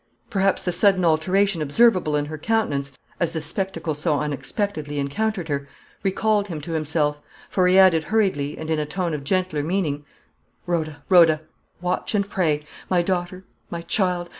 [0.31, 5.67] Perhaps the sudden alteration observable in her countenance, as this spectacle so unexpectedly encountered her,
[6.01, 10.03] recalled him to himself; for he added, hurriedly, and in a tone of gentler meaning
[10.65, 11.41] "Rhoda, Rhoda,
[11.81, 12.65] watch and pray.
[12.89, 14.29] My daughter, my child!